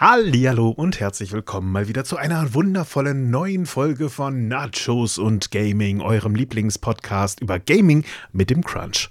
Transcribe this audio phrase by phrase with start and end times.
[0.00, 6.00] Hallihallo und herzlich willkommen mal wieder zu einer wundervollen neuen Folge von Nachos und Gaming,
[6.00, 9.10] eurem Lieblingspodcast über Gaming mit dem Crunch.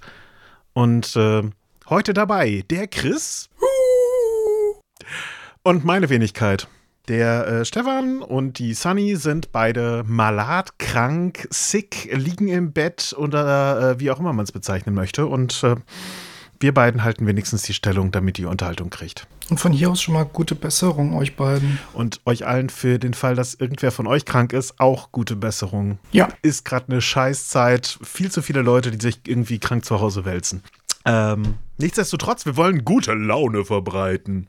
[0.72, 1.42] Und äh,
[1.90, 3.50] heute dabei der Chris
[5.62, 6.68] und meine Wenigkeit.
[7.08, 13.90] Der äh, Stefan und die Sunny sind beide malat, krank, sick, liegen im Bett oder
[13.90, 15.26] äh, wie auch immer man es bezeichnen möchte.
[15.26, 15.76] Und äh,
[16.60, 19.26] wir beiden halten wenigstens die Stellung, damit ihr Unterhaltung kriegt.
[19.48, 21.78] Und von hier aus schon mal gute Besserung euch beiden.
[21.94, 25.98] Und euch allen für den Fall, dass irgendwer von euch krank ist, auch gute Besserung.
[26.12, 26.28] Ja.
[26.42, 27.98] Ist gerade eine Scheißzeit.
[28.02, 30.62] Viel zu viele Leute, die sich irgendwie krank zu Hause wälzen.
[31.04, 34.48] Ähm, nichtsdestotrotz, wir wollen gute Laune verbreiten.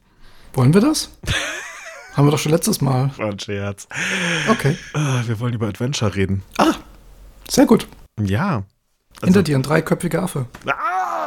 [0.54, 1.12] Wollen wir das?
[2.16, 3.12] Haben wir doch schon letztes Mal.
[3.18, 3.88] War ein Scherz.
[4.50, 4.76] Okay.
[4.94, 6.44] Ah, wir wollen über Adventure reden.
[6.58, 6.74] Ah,
[7.50, 7.88] sehr gut.
[8.20, 8.64] Ja.
[9.24, 10.48] Hinter dir ein dreiköpfiger Affe.
[10.66, 11.19] Ah,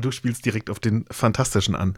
[0.00, 1.94] du spielst direkt auf den Fantastischen an.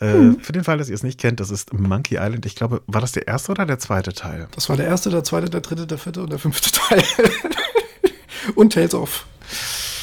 [0.00, 2.46] Äh, Für den Fall, dass ihr es nicht kennt, das ist Monkey Island.
[2.46, 4.46] Ich glaube, war das der erste oder der zweite Teil?
[4.52, 7.02] Das war der erste, der zweite, der dritte, der vierte und der fünfte Teil.
[8.54, 9.26] und Tales of.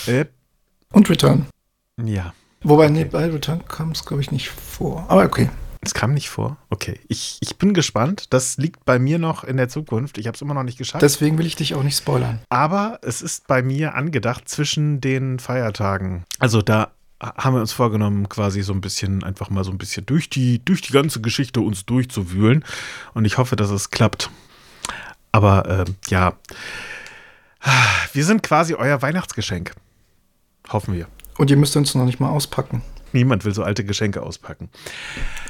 [0.08, 0.26] Äh,
[0.92, 1.46] Und Return.
[2.04, 2.34] ja.
[2.68, 5.06] Wobei, nee, bei Return kam es, glaube ich, nicht vor.
[5.08, 5.50] Aber okay.
[5.82, 6.58] Es kam nicht vor.
[6.72, 7.00] Okay.
[7.08, 8.34] Ich, ich bin gespannt.
[8.34, 10.18] Das liegt bei mir noch in der Zukunft.
[10.18, 11.04] Ich habe es immer noch nicht geschafft.
[11.04, 12.40] Deswegen will ich dich auch nicht spoilern.
[12.50, 16.24] Aber es ist bei mir angedacht zwischen den Feiertagen.
[16.40, 20.06] Also da haben wir uns vorgenommen, quasi so ein bisschen, einfach mal so ein bisschen
[20.06, 22.64] durch die, durch die ganze Geschichte uns durchzuwühlen.
[23.14, 24.30] Und ich hoffe, dass es klappt.
[25.32, 26.34] Aber äh, ja,
[28.14, 29.74] wir sind quasi euer Weihnachtsgeschenk.
[30.70, 31.08] Hoffen wir.
[31.38, 32.82] Und ihr müsst uns noch nicht mal auspacken.
[33.12, 34.70] Niemand will so alte Geschenke auspacken.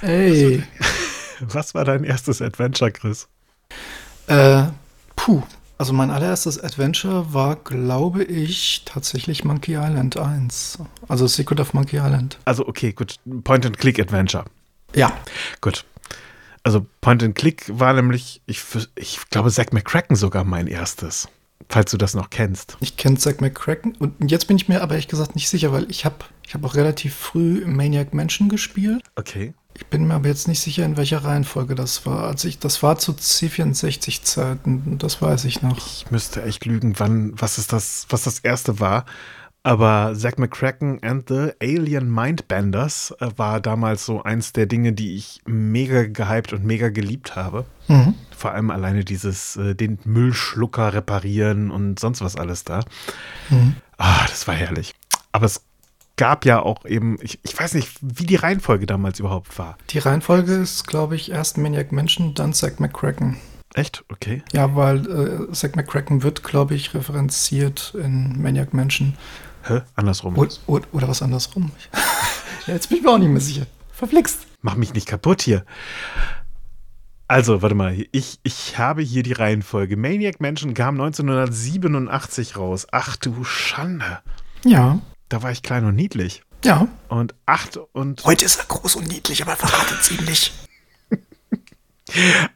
[0.01, 0.63] Ey.
[1.39, 3.27] Was war dein erstes Adventure, Chris?
[4.27, 4.63] Äh,
[5.15, 5.43] puh.
[5.77, 10.79] Also mein allererstes Adventure war, glaube ich, tatsächlich Monkey Island 1.
[11.09, 12.39] Also Secret of Monkey Island.
[12.45, 13.15] Also, okay, gut.
[13.43, 14.45] Point-and-Click-Adventure.
[14.93, 15.11] Ja.
[15.59, 15.83] Gut.
[16.63, 18.63] Also Point-and-Click war nämlich, ich,
[18.95, 21.27] ich glaube, Zack McCracken sogar mein erstes.
[21.69, 22.77] Falls du das noch kennst.
[22.79, 25.89] Ich kenne Zack McCracken und jetzt bin ich mir aber ehrlich gesagt nicht sicher, weil
[25.89, 29.01] ich habe ich hab auch relativ früh Maniac Mansion gespielt.
[29.15, 29.53] Okay.
[29.77, 32.23] Ich bin mir aber jetzt nicht sicher, in welcher Reihenfolge das war.
[32.27, 35.77] Also ich, das war zu C64-Zeiten, das weiß ich noch.
[35.77, 39.05] Ich müsste echt lügen, wann, was ist das, was das erste war.
[39.63, 45.15] Aber Zack McCracken and the Alien Mindbenders äh, war damals so eins der Dinge, die
[45.15, 47.65] ich mega gehypt und mega geliebt habe.
[47.87, 48.13] Mhm.
[48.29, 52.81] Vor allem alleine dieses, äh, den Müllschlucker reparieren und sonst was alles da.
[53.49, 53.75] Mhm.
[53.97, 54.93] Ah, das war herrlich.
[55.31, 55.63] Aber es
[56.17, 59.77] gab ja auch eben, ich, ich weiß nicht, wie die Reihenfolge damals überhaupt war.
[59.89, 63.37] Die Reihenfolge ist, glaube ich, erst Maniac Mansion, dann Zack McCracken.
[63.73, 64.05] Echt?
[64.09, 64.41] Okay.
[64.53, 69.17] Ja, weil äh, Zack McCracken wird, glaube ich, referenziert in Maniac Mansion.
[69.63, 69.81] Hä?
[69.95, 70.37] Andersrum.
[70.37, 71.71] Oder, oder, oder was andersrum.
[72.67, 73.65] ja, jetzt bin ich mir auch nicht mehr sicher.
[73.91, 74.47] Verflixt.
[74.61, 75.65] Mach mich nicht kaputt hier.
[77.27, 79.97] Also, warte mal, ich, ich habe hier die Reihenfolge.
[79.97, 82.87] Maniac Mansion kam 1987 raus.
[82.91, 84.19] Ach du Schande.
[84.63, 84.99] Ja.
[85.29, 86.43] Da war ich klein und niedlich.
[86.63, 86.87] Ja.
[87.09, 90.51] Und acht und Heute ist er groß und niedlich, aber verratet ziemlich.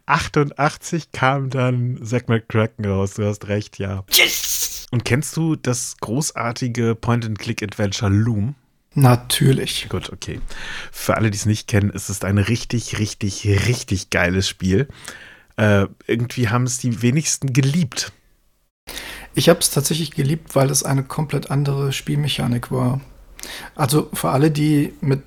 [0.06, 3.16] 88 kam dann Zack McCracken raus.
[3.16, 4.04] Du hast recht, ja.
[4.12, 4.88] Yes!
[4.92, 8.56] Und kennst du das großartige Point-and-Click-Adventure Loom?
[8.96, 9.88] Natürlich.
[9.90, 10.42] Gut, okay.
[10.92, 14.88] Für alle, die es nicht kennen, ist es ein richtig, richtig, richtig geiles Spiel.
[15.58, 18.12] Äh, irgendwie haben es die wenigsten geliebt.
[19.36, 23.02] Ich habe es tatsächlich geliebt, weil es eine komplett andere Spielmechanik war.
[23.76, 25.22] Also für alle, die mit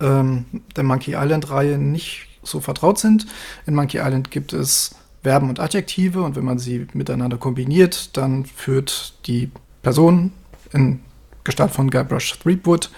[0.00, 0.46] ähm,
[0.76, 3.26] der Monkey Island-Reihe nicht so vertraut sind,
[3.66, 8.44] in Monkey Island gibt es Verben und Adjektive und wenn man sie miteinander kombiniert, dann
[8.44, 9.50] führt die
[9.82, 10.32] Person
[10.72, 11.00] in
[11.44, 12.90] Gestalt von Guybrush Threepwood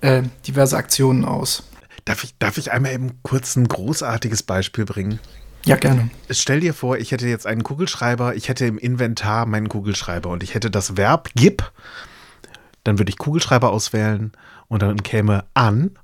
[0.00, 1.64] äh, diverse Aktionen aus.
[2.04, 5.18] Darf ich, darf ich einmal eben kurz ein großartiges Beispiel bringen?
[5.64, 6.10] Ja, gerne.
[6.30, 10.42] Stell dir vor, ich hätte jetzt einen Kugelschreiber, ich hätte im Inventar meinen Kugelschreiber und
[10.42, 11.70] ich hätte das Verb gib,
[12.84, 14.32] dann würde ich Kugelschreiber auswählen
[14.68, 15.98] und dann käme an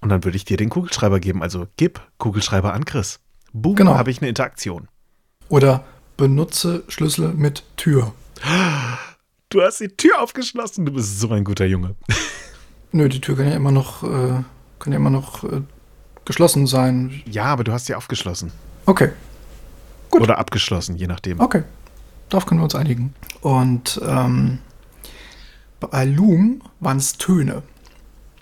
[0.00, 1.42] und dann würde ich dir den Kugelschreiber geben.
[1.42, 3.20] Also gib Kugelschreiber an Chris.
[3.52, 3.94] Boom, Genau.
[3.96, 4.88] habe ich eine Interaktion.
[5.48, 5.84] Oder
[6.16, 8.12] benutze Schlüssel mit Tür.
[9.48, 11.94] Du hast die Tür aufgeschlossen, du bist so ein guter Junge.
[12.92, 14.42] Nö, die Tür kann ja immer noch, äh,
[14.78, 15.62] kann ja immer noch äh,
[16.24, 17.22] geschlossen sein.
[17.30, 18.50] Ja, aber du hast sie aufgeschlossen.
[18.86, 19.12] Okay,
[20.10, 20.22] Gut.
[20.22, 21.40] Oder abgeschlossen, je nachdem.
[21.40, 21.62] okay.
[22.28, 23.14] Darauf können wir uns einigen.
[23.40, 24.58] Und ähm,
[25.78, 27.62] bei Loom waren es Töne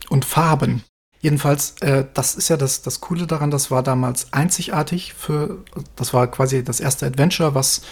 [0.08, 0.84] und Farben.
[1.20, 5.58] Jedenfalls, äh, das ist ja das, das Coole daran, das war damals einzigartig für,
[5.96, 7.82] das war quasi das erste Adventure, was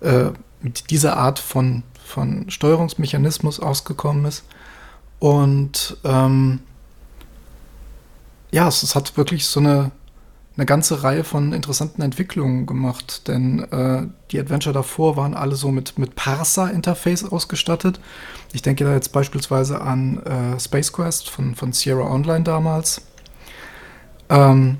[0.00, 4.44] äh, mit dieser Art von, von Steuerungsmechanismus ausgekommen ist.
[5.18, 6.60] Und ähm,
[8.50, 9.92] ja, es, es hat wirklich so eine,
[10.58, 15.70] eine ganze Reihe von interessanten Entwicklungen gemacht, denn äh, die Adventure davor waren alle so
[15.70, 18.00] mit, mit Parser-Interface ausgestattet.
[18.52, 23.02] Ich denke da jetzt beispielsweise an äh, Space Quest von, von Sierra Online damals.
[24.28, 24.78] Ähm,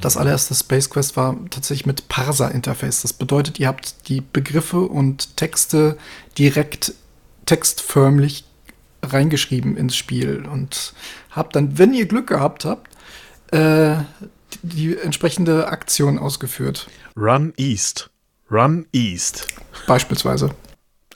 [0.00, 3.02] das allererste Space Quest war tatsächlich mit Parser-Interface.
[3.02, 5.98] Das bedeutet, ihr habt die Begriffe und Texte
[6.38, 6.94] direkt
[7.44, 8.44] textförmlich
[9.02, 10.94] reingeschrieben ins Spiel und
[11.32, 12.88] habt dann, wenn ihr Glück gehabt habt,
[13.52, 13.96] äh,
[14.62, 16.88] die entsprechende Aktion ausgeführt.
[17.16, 18.10] Run East.
[18.50, 19.48] Run East.
[19.86, 20.50] Beispielsweise.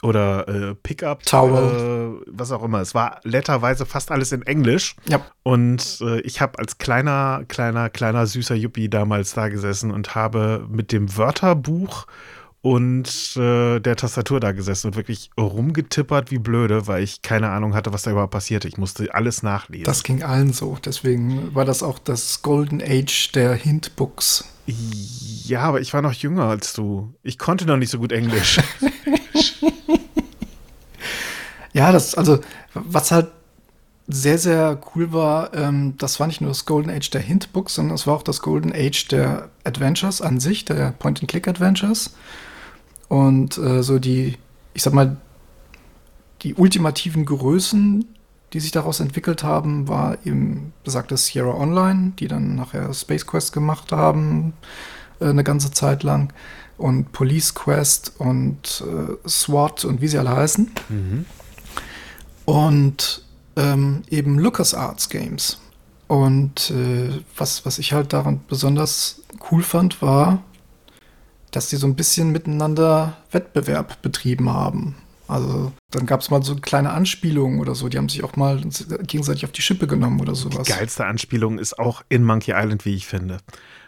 [0.02, 1.25] Oder äh, Pickup.
[1.25, 2.20] Tower.
[2.22, 2.81] Äh, was auch immer.
[2.81, 4.96] Es war letterweise fast alles in Englisch.
[5.06, 5.20] Ja.
[5.42, 10.66] Und äh, ich habe als kleiner, kleiner, kleiner, süßer Yuppie damals da gesessen und habe
[10.70, 12.06] mit dem Wörterbuch
[12.62, 17.74] und äh, der Tastatur da gesessen und wirklich rumgetippert wie blöde, weil ich keine Ahnung
[17.74, 18.68] hatte, was da überhaupt passierte.
[18.68, 19.84] Ich musste alles nachlesen.
[19.84, 20.76] Das ging allen so.
[20.84, 24.44] Deswegen war das auch das Golden Age der Hintbooks.
[24.66, 27.14] Ja, aber ich war noch jünger als du.
[27.22, 28.60] Ich konnte noch nicht so gut Englisch.
[31.72, 32.40] ja, das, also,
[32.74, 33.28] was halt
[34.06, 37.94] sehr, sehr cool war, ähm, das war nicht nur das Golden Age der Hintbooks, sondern
[37.94, 42.10] es war auch das Golden Age der Adventures an sich, der Point-and-Click-Adventures.
[43.10, 44.36] Und äh, so die,
[44.72, 45.16] ich sag mal,
[46.42, 48.04] die ultimativen Größen,
[48.52, 53.52] die sich daraus entwickelt haben, war eben besagte Sierra Online, die dann nachher Space Quest
[53.52, 54.52] gemacht haben,
[55.18, 56.32] äh, eine ganze Zeit lang.
[56.78, 60.70] Und Police Quest und äh, SWAT und wie sie alle heißen.
[60.88, 61.26] Mhm.
[62.44, 63.24] Und
[63.56, 65.58] ähm, eben LucasArts Games.
[66.06, 70.44] Und äh, was, was ich halt daran besonders cool fand, war,
[71.50, 74.97] dass die so ein bisschen miteinander Wettbewerb betrieben haben.
[75.31, 78.61] Also dann gab es mal so kleine Anspielungen oder so, die haben sich auch mal
[79.02, 80.67] gegenseitig auf die Schippe genommen oder sowas.
[80.67, 83.38] Die geilste Anspielung ist auch in Monkey Island, wie ich finde.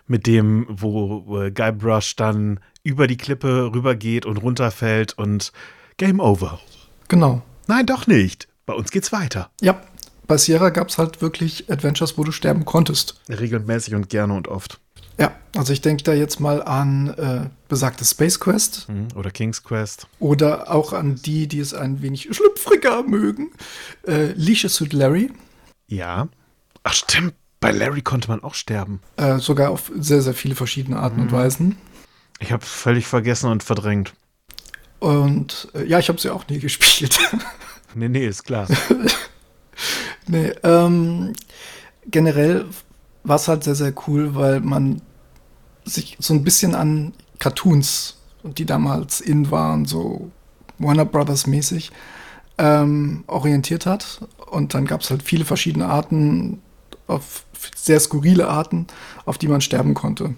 [0.06, 5.52] Mit dem, wo, wo Guybrush dann über die Klippe rübergeht und runterfällt und
[5.96, 6.60] Game Over.
[7.08, 7.42] Genau.
[7.66, 8.48] Nein, doch nicht.
[8.64, 9.50] Bei uns geht's weiter.
[9.60, 9.80] Ja,
[10.28, 13.20] bei Sierra gab es halt wirklich Adventures, wo du sterben konntest.
[13.28, 14.80] Regelmäßig und gerne und oft.
[15.18, 18.88] Ja, also ich denke da jetzt mal an äh, besagte Space Quest.
[18.88, 20.06] Mhm, oder King's Quest.
[20.18, 23.50] Oder auch an die, die es ein wenig schlüpfriger mögen.
[24.06, 25.30] Äh, Leisha Suit Larry.
[25.86, 26.28] Ja.
[26.84, 29.00] Ach stimmt, bei Larry konnte man auch sterben.
[29.16, 31.22] Äh, sogar auf sehr, sehr viele verschiedene Arten mhm.
[31.22, 31.76] und Weisen.
[32.40, 34.14] Ich habe völlig vergessen und verdrängt.
[34.98, 37.18] Und äh, ja, ich habe sie auch nie gespielt.
[37.94, 38.66] nee, nee, ist klar.
[40.26, 41.34] nee, ähm,
[42.06, 42.66] generell
[43.24, 45.02] war es halt sehr, sehr cool, weil man
[45.84, 50.30] sich so ein bisschen an Cartoons, die damals in waren, so
[50.78, 51.90] Warner Brothers mäßig,
[52.58, 54.26] ähm, orientiert hat.
[54.50, 56.60] Und dann gab es halt viele verschiedene Arten,
[57.06, 58.86] auf sehr skurrile Arten,
[59.24, 60.34] auf die man sterben konnte.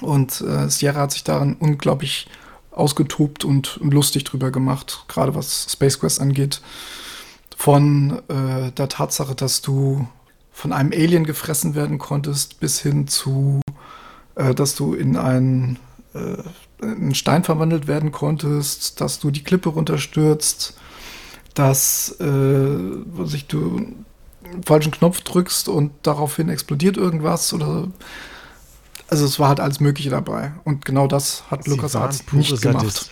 [0.00, 2.28] Und äh, Sierra hat sich daran unglaublich
[2.70, 6.60] ausgetobt und, lustig drüber gemacht, gerade was Space Quest angeht.
[7.56, 10.06] Von äh, der Tatsache, dass du
[10.58, 13.60] von einem Alien gefressen werden konntest, bis hin zu,
[14.34, 15.78] äh, dass du in einen,
[16.14, 16.42] äh,
[16.82, 20.76] einen Stein verwandelt werden konntest, dass du die Klippe runterstürzt,
[21.54, 22.76] dass äh,
[23.24, 27.86] sich du einen falschen Knopf drückst und daraufhin explodiert irgendwas oder
[29.06, 30.54] also es war halt alles Mögliche dabei.
[30.64, 33.08] Und genau das hat Sie Lukas Arzt nicht gemacht.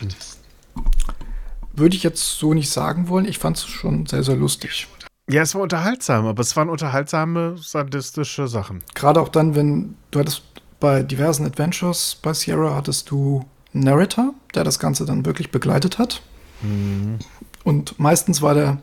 [1.75, 3.25] Würde ich jetzt so nicht sagen wollen.
[3.25, 4.89] Ich fand es schon sehr, sehr lustig.
[5.29, 8.83] Ja, es war unterhaltsam, aber es waren unterhaltsame, sadistische Sachen.
[8.95, 10.43] Gerade auch dann, wenn du hattest
[10.79, 15.99] bei diversen Adventures bei Sierra hattest du einen Narrator, der das Ganze dann wirklich begleitet
[15.99, 16.23] hat.
[16.63, 17.19] Mhm.
[17.65, 18.79] Und meistens war der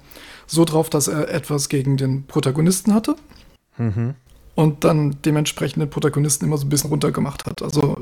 [0.45, 3.15] so drauf, dass er etwas gegen den Protagonisten hatte.
[3.77, 4.15] Mhm.
[4.55, 7.61] Und dann dementsprechend den Protagonisten immer so ein bisschen runtergemacht hat.
[7.61, 7.97] Also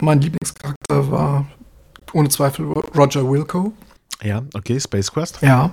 [0.00, 1.46] mein Lieblingscharakter war
[2.12, 3.72] ohne Zweifel Roger Wilco.
[4.22, 5.42] Ja, okay, Space Quest.
[5.42, 5.72] Ja.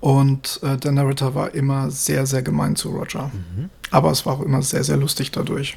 [0.00, 3.30] Und äh, der Narrator war immer sehr, sehr gemein zu Roger.
[3.34, 3.70] Mhm.
[3.90, 5.76] Aber es war auch immer sehr, sehr lustig dadurch.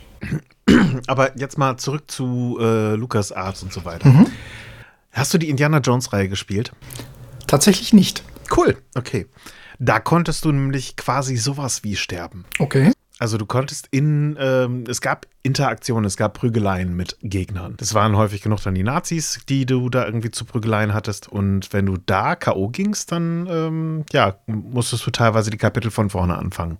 [1.08, 4.08] Aber jetzt mal zurück zu äh, Lucas Arts und so weiter.
[4.10, 4.27] Mhm.
[5.12, 6.72] Hast du die Indiana Jones-Reihe gespielt?
[7.48, 8.24] Tatsächlich nicht.
[8.56, 9.27] Cool, okay.
[9.80, 12.46] Da konntest du nämlich quasi sowas wie sterben.
[12.60, 12.94] Okay.
[13.24, 17.75] Also du konntest in, ähm, es gab Interaktionen, es gab Prügeleien mit Gegnern.
[17.77, 21.30] Das waren häufig genug dann die Nazis, die du da irgendwie zu Prügeleien hattest.
[21.30, 22.68] Und wenn du da K.O.
[22.68, 26.80] gingst, dann ähm, ja, musstest du teilweise die Kapitel von vorne anfangen.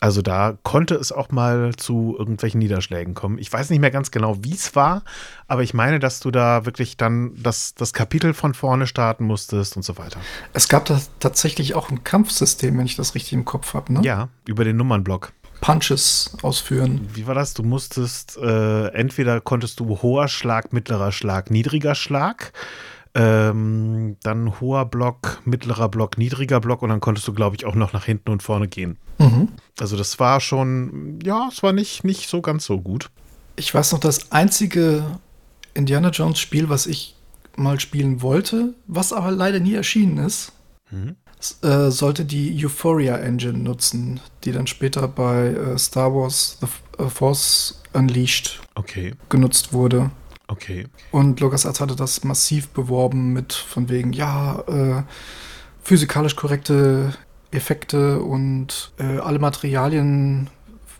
[0.00, 3.38] Also da konnte es auch mal zu irgendwelchen Niederschlägen kommen.
[3.38, 5.04] Ich weiß nicht mehr ganz genau, wie es war,
[5.46, 9.76] aber ich meine, dass du da wirklich dann das, das Kapitel von vorne starten musstest
[9.76, 10.18] und so weiter.
[10.54, 14.00] Es gab da tatsächlich auch ein Kampfsystem, wenn ich das richtig im Kopf habe, ne?
[14.02, 15.32] Ja, über den Nummernblock.
[15.60, 17.08] Punches ausführen.
[17.14, 17.54] Wie war das?
[17.54, 22.52] Du musstest, äh, entweder konntest du hoher Schlag, mittlerer Schlag, niedriger Schlag,
[23.14, 27.74] ähm, dann hoher Block, mittlerer Block, niedriger Block und dann konntest du, glaube ich, auch
[27.74, 28.98] noch nach hinten und vorne gehen.
[29.18, 29.48] Mhm.
[29.78, 33.10] Also das war schon, ja, es war nicht, nicht so ganz so gut.
[33.56, 35.04] Ich weiß noch, das einzige
[35.74, 37.14] Indiana Jones Spiel, was ich
[37.56, 40.52] mal spielen wollte, was aber leider nie erschienen ist,
[40.90, 41.16] Mhm.
[41.62, 47.08] Äh, sollte die Euphoria Engine nutzen, die dann später bei äh, Star Wars The äh,
[47.08, 50.10] Force Unleashed Okay, genutzt wurde.
[50.48, 50.86] okay.
[51.10, 55.02] Und LucasArts hatte das massiv beworben mit von wegen, ja, äh,
[55.82, 57.14] physikalisch korrekte
[57.50, 60.50] Effekte und äh, alle Materialien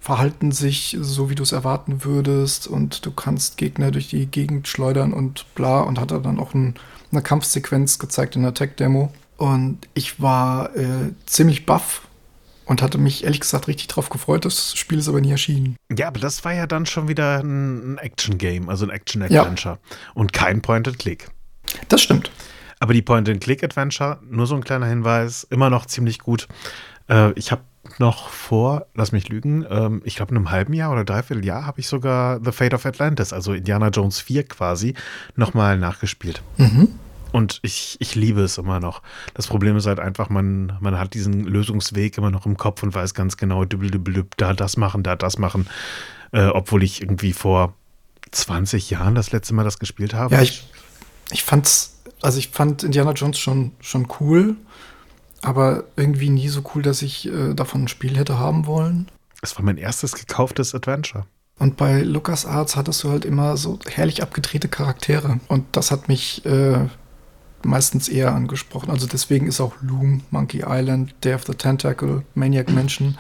[0.01, 4.69] verhalten sich so, wie du es erwarten würdest und du kannst Gegner durch die Gegend
[4.69, 6.75] schleudern und bla und hat er dann auch ein,
[7.11, 9.11] eine Kampfsequenz gezeigt in der Tech-Demo.
[9.37, 12.03] Und ich war äh, ziemlich baff
[12.67, 14.45] und hatte mich ehrlich gesagt richtig drauf gefreut.
[14.45, 15.77] Das Spiel ist aber nie erschienen.
[15.97, 19.79] Ja, aber das war ja dann schon wieder ein, Action-Game, also ein Action-Adventure
[20.15, 21.29] und kein Point-and-Click.
[21.89, 22.31] Das stimmt.
[22.81, 26.49] Aber die Point-and-Click-Adventure, nur so ein kleiner Hinweis, immer noch ziemlich gut.
[27.09, 27.63] Äh, ich habe
[27.99, 31.67] noch vor, lass mich lügen, ähm, ich glaube in einem halben Jahr oder dreiviertel Jahr
[31.67, 34.95] habe ich sogar The Fate of Atlantis, also Indiana Jones 4 quasi,
[35.37, 36.43] nochmal nachgespielt.
[36.57, 36.89] Mhm.
[37.35, 39.03] Und ich, ich liebe es immer noch.
[39.35, 42.95] Das Problem ist halt einfach, man, man hat diesen Lösungsweg immer noch im Kopf und
[42.95, 45.67] weiß ganz genau, dübbel, dübbel, dübb, da das machen, da das machen.
[46.31, 47.75] Äh, obwohl ich irgendwie vor
[48.31, 50.33] 20 Jahren das letzte Mal das gespielt habe.
[50.33, 50.63] Ja, ich,
[51.33, 54.55] ich fand's, also ich fand Indiana Jones schon, schon cool,
[55.43, 59.09] aber irgendwie nie so cool, dass ich äh, davon ein Spiel hätte haben wollen.
[59.43, 61.27] Es war mein erstes gekauftes Adventure.
[61.59, 65.41] Und bei LucasArts hattest du halt immer so herrlich abgedrehte Charaktere.
[65.49, 66.87] Und das hat mich äh,
[67.65, 68.91] meistens eher angesprochen.
[68.91, 73.17] Also deswegen ist auch Loom, Monkey Island, Day of the Tentacle, Maniac Mansion,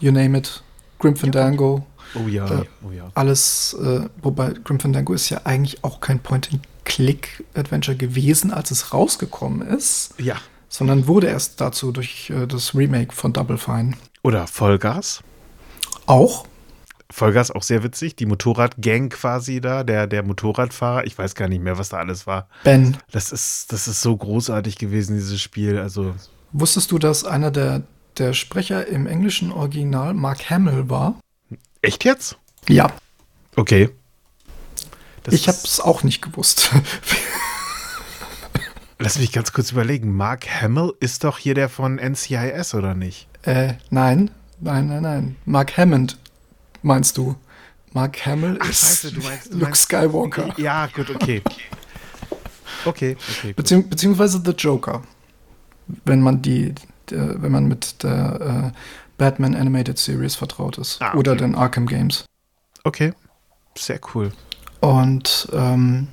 [0.00, 0.62] you name it,
[0.98, 1.86] Grim Fandango.
[2.14, 3.10] Oh ja, Äh, oh ja.
[3.14, 9.66] alles, äh, wobei Grim Fandango ist ja eigentlich auch kein Point-and-Click-Adventure gewesen, als es rausgekommen
[9.66, 10.36] ist, Ja.
[10.68, 13.94] sondern wurde erst dazu durch äh, das Remake von Double Fine.
[14.22, 15.20] Oder Vollgas.
[16.06, 16.46] Auch?
[17.10, 18.16] Vollgas auch sehr witzig.
[18.16, 21.06] Die Motorradgang quasi da, der, der Motorradfahrer.
[21.06, 22.48] Ich weiß gar nicht mehr, was da alles war.
[22.64, 25.78] Ben, Das ist, das ist so großartig gewesen, dieses Spiel.
[25.78, 26.14] Also,
[26.52, 27.82] wusstest du, dass einer der,
[28.18, 31.14] der Sprecher im englischen Original Mark Hamill war?
[31.82, 32.36] echt jetzt?
[32.68, 32.90] Ja,
[33.56, 33.88] Okay.
[35.22, 36.70] Das ich habe es auch nicht gewusst.
[38.98, 40.14] Lass mich ganz kurz überlegen.
[40.14, 43.28] Mark Hamill ist doch hier der von NCIS, oder nicht?
[43.42, 45.36] äh, nein, nein, nein, nein.
[45.44, 46.18] Mark Hammond,
[46.86, 47.36] meinst du?
[47.92, 50.58] Mark Hamill Ach, ist scheiße, du meinst- du Luke meinst- Skywalker.
[50.58, 51.42] Ja, gut, okay.
[52.84, 53.48] Okay, okay.
[53.48, 53.56] Gut.
[53.56, 55.02] Beziehung, beziehungsweise The Joker.
[56.04, 56.74] Wenn man die,
[57.10, 58.78] der, wenn man mit der äh,
[59.18, 61.00] Batman Animated Series vertraut ist.
[61.00, 61.18] Ah, okay.
[61.18, 62.24] Oder den Arkham Games.
[62.84, 63.12] Okay.
[63.76, 64.32] Sehr cool.
[64.80, 66.08] Und ähm,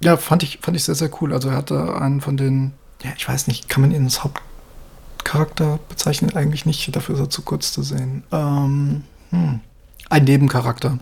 [0.00, 1.32] ja, fand ich, fand ich sehr, sehr cool.
[1.32, 5.78] Also er hatte einen von den, ja, ich weiß nicht, kann man ihn als Hauptcharakter
[5.88, 6.34] bezeichnen?
[6.36, 8.24] Eigentlich nicht, dafür ist er zu kurz zu sehen.
[8.30, 9.60] Ähm, hm.
[10.08, 10.98] Ein Nebencharakter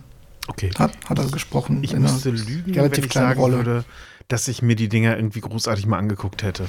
[0.47, 0.71] Okay.
[0.77, 1.79] hat, hat er gesprochen.
[1.83, 3.57] Ich müsste lügen, relativ wenn ich sagen Rolle.
[3.57, 3.85] würde,
[4.27, 6.67] dass ich mir die Dinger irgendwie großartig mal angeguckt hätte.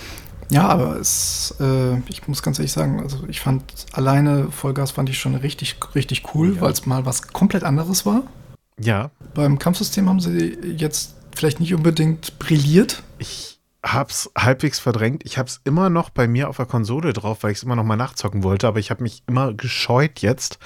[0.48, 5.08] Ja, aber es, äh, ich muss ganz ehrlich sagen, also ich fand alleine Vollgas fand
[5.10, 6.60] ich schon richtig, richtig cool, Ja.
[6.62, 8.22] weil es mal was komplett anderes war.
[8.78, 13.02] Ja, Beim Kampfsystem haben sie jetzt vielleicht nicht unbedingt brilliert.
[13.18, 15.22] ich hab's halbwegs verdrängt.
[15.24, 17.84] Ich hab's immer noch bei mir auf der Konsole drauf, weil ich es immer noch
[17.84, 20.58] mal nachzocken wollte, aber ich habe mich immer gescheut jetzt,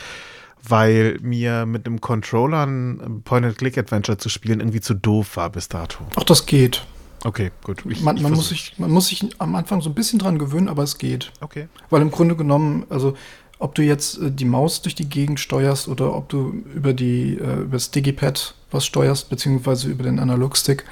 [0.62, 6.04] weil mir mit einem Controller ein Point-and-Click-Adventure zu spielen irgendwie zu doof war bis dato.
[6.16, 6.84] Auch das geht.
[7.24, 7.84] Okay, gut.
[7.88, 10.68] Ich, man, man, muss sich, man muss sich am Anfang so ein bisschen dran gewöhnen,
[10.68, 11.32] aber es geht.
[11.40, 11.68] Okay.
[11.90, 13.14] Weil im Grunde genommen, also
[13.58, 17.34] ob du jetzt äh, die Maus durch die Gegend steuerst oder ob du über die
[17.34, 20.84] äh, über das Digipad was steuerst, beziehungsweise über den Analogstick,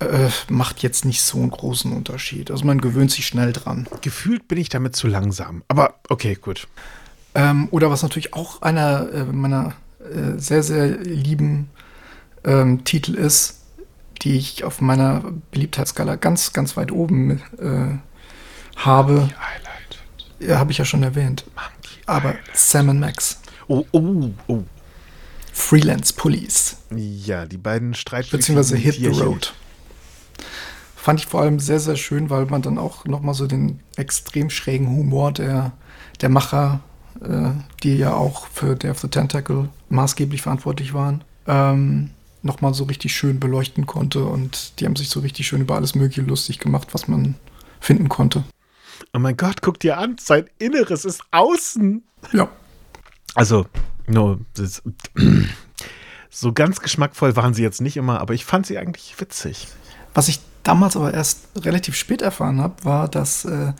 [0.00, 2.50] äh, macht jetzt nicht so einen großen Unterschied.
[2.50, 3.86] Also man gewöhnt sich schnell dran.
[4.00, 5.62] Gefühlt bin ich damit zu langsam.
[5.68, 6.66] Aber okay, gut.
[7.36, 11.68] Ähm, oder was natürlich auch einer äh, meiner äh, sehr, sehr lieben
[12.44, 13.60] ähm, Titel ist,
[14.22, 19.98] die ich auf meiner Beliebtheitsskala ganz, ganz weit oben äh, habe, Highlight.
[20.40, 21.44] ja, habe ich ja schon erwähnt.
[22.06, 22.34] Aber.
[22.54, 24.62] Sam Max, Oh, oh, oh.
[25.52, 29.22] Freelance Police, Ja, die beiden Streitflüchtigen beziehungsweise Hit the.
[29.22, 29.54] Road.
[30.94, 34.50] Fand ich vor allem sehr, sehr schön, weil man dann auch nochmal so den extrem
[34.50, 35.72] schrägen Humor der,
[36.20, 36.80] der Macher,
[37.22, 37.50] äh,
[37.82, 42.10] die ja auch für Day of the Tentacle maßgeblich verantwortlich waren, ähm,
[42.42, 44.24] nochmal so richtig schön beleuchten konnte.
[44.24, 47.34] Und die haben sich so richtig schön über alles Mögliche lustig gemacht, was man
[47.80, 48.44] finden konnte.
[49.12, 52.02] Oh mein Gott, guck dir an, sein Inneres ist außen.
[52.32, 52.48] Ja,
[53.34, 53.66] Also,
[54.06, 54.82] no, das,
[56.30, 59.68] so ganz geschmackvoll waren sie jetzt nicht immer, aber ich fand sie eigentlich witzig.
[60.14, 63.72] Was ich damals aber erst relativ spät erfahren habe, war, dass äh,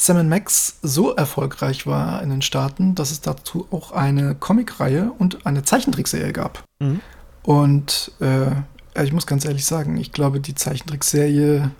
[0.00, 5.44] Sam Max so erfolgreich war in den Staaten, dass es dazu auch eine Comicreihe und
[5.44, 6.64] eine Zeichentrickserie gab.
[6.78, 7.02] Mhm.
[7.42, 11.70] Und äh, ich muss ganz ehrlich sagen, ich glaube, die Zeichentrickserie,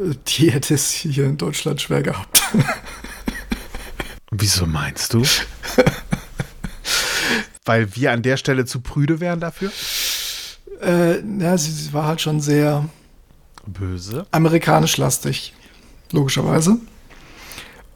[0.00, 2.42] äh, die hätte es hier in Deutschland schwer gehabt.
[4.32, 5.22] Wieso meinst du?
[7.64, 9.70] Weil wir an der Stelle zu prüde wären dafür?
[10.82, 12.88] Äh, ja, sie, sie war halt schon sehr
[13.66, 14.26] böse.
[14.32, 15.54] Amerikanisch lastig,
[16.10, 16.80] logischerweise.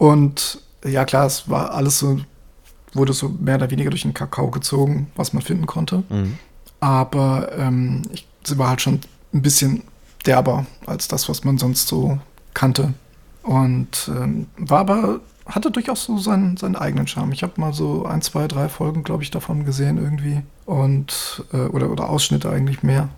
[0.00, 2.20] Und ja, klar, es war alles so,
[2.94, 6.04] wurde so mehr oder weniger durch den Kakao gezogen, was man finden konnte.
[6.08, 6.38] Mhm.
[6.80, 9.00] Aber ähm, ich, sie war halt schon
[9.34, 9.82] ein bisschen
[10.24, 12.18] derber als das, was man sonst so
[12.54, 12.94] kannte.
[13.42, 17.32] Und ähm, war aber, hatte durchaus so seinen, seinen eigenen Charme.
[17.32, 20.40] Ich habe mal so ein, zwei, drei Folgen, glaube ich, davon gesehen irgendwie.
[20.64, 23.10] Und, äh, oder, oder Ausschnitte eigentlich mehr.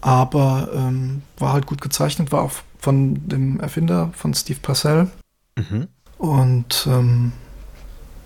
[0.00, 5.10] Aber ähm, war halt gut gezeichnet, war auch von dem Erfinder, von Steve Purcell.
[5.56, 5.88] Mhm.
[6.18, 7.32] Und ähm,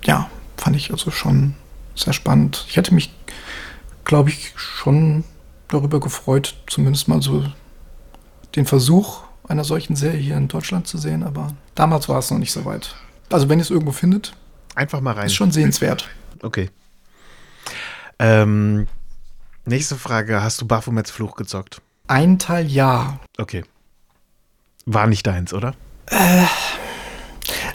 [0.04, 1.54] ja, fand ich also schon
[1.94, 2.64] sehr spannend.
[2.68, 3.12] Ich hätte mich,
[4.04, 5.24] glaube ich, schon
[5.68, 7.44] darüber gefreut, zumindest mal so
[8.56, 12.38] den Versuch einer solchen Serie hier in Deutschland zu sehen, aber damals war es noch
[12.38, 12.94] nicht so weit.
[13.30, 14.34] Also wenn ihr es irgendwo findet,
[14.74, 15.26] einfach mal rein.
[15.26, 16.08] Ist schon sehenswert.
[16.42, 16.70] Okay.
[18.18, 18.86] Ähm,
[19.64, 21.80] nächste Frage: Hast du Baphomets Fluch gezockt?
[22.06, 23.20] Ein Teil ja.
[23.36, 23.64] Okay.
[24.86, 25.74] War nicht deins, oder?
[26.06, 26.44] Äh,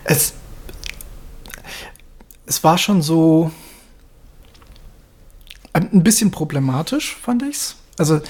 [0.03, 0.33] es,
[2.45, 3.51] es war schon so
[5.73, 7.75] ein bisschen problematisch, fand ich's.
[7.97, 8.21] Also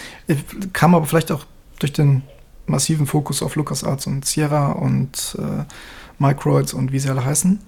[0.72, 1.46] kam aber vielleicht auch
[1.80, 2.24] durch den
[2.66, 5.66] massiven Fokus auf LucasArts und Sierra und äh,
[6.20, 7.60] Microids und wie sie alle heißen.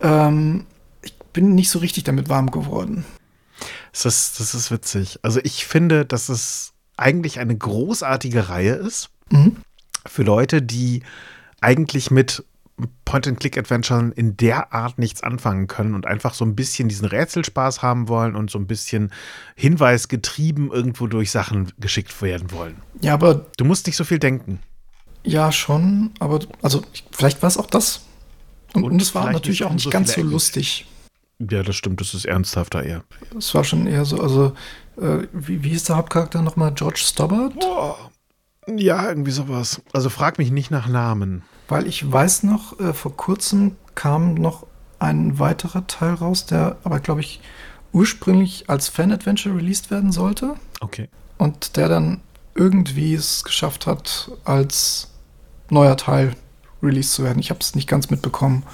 [0.00, 0.66] Ähm,
[1.02, 3.04] ich bin nicht so richtig damit warm geworden.
[3.92, 5.18] Das ist, das ist witzig.
[5.22, 9.56] Also ich finde, dass es eigentlich eine großartige Reihe ist mhm.
[10.06, 11.02] für Leute, die
[11.60, 12.44] eigentlich mit
[13.04, 18.08] Point-and-Click-Adventuren in der Art nichts anfangen können und einfach so ein bisschen diesen Rätselspaß haben
[18.08, 19.12] wollen und so ein bisschen
[19.54, 22.76] hinweisgetrieben irgendwo durch Sachen geschickt werden wollen.
[23.00, 23.46] Ja, aber.
[23.56, 24.60] Du musst nicht so viel denken.
[25.24, 26.82] Ja, schon, aber also
[27.12, 28.00] vielleicht war es auch das.
[28.72, 30.86] Und, und es war natürlich auch nicht so ganz so lustig.
[31.38, 33.04] Ja, das stimmt, das ist ernsthafter eher.
[33.36, 34.54] Es war schon eher so, also,
[34.96, 36.72] äh, wie, wie hieß der Hauptcharakter nochmal?
[36.72, 37.58] George Stobbart?
[37.58, 38.10] Boah.
[38.68, 39.82] Ja, irgendwie sowas.
[39.92, 41.42] Also frag mich nicht nach Namen.
[41.68, 44.66] Weil ich weiß noch, äh, vor kurzem kam noch
[44.98, 47.40] ein weiterer Teil raus, der aber, glaube ich,
[47.92, 50.54] ursprünglich als Fan-Adventure released werden sollte.
[50.80, 51.08] Okay.
[51.38, 52.20] Und der dann
[52.54, 55.08] irgendwie es geschafft hat, als
[55.70, 56.36] neuer Teil
[56.82, 57.38] released zu werden.
[57.38, 58.64] Ich habe es nicht ganz mitbekommen.